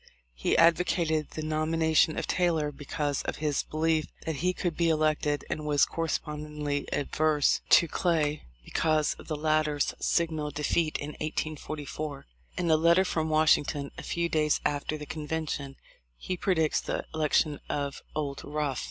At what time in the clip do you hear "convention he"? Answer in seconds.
15.05-16.35